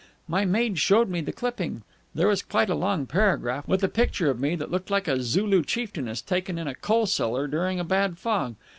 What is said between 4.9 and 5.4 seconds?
a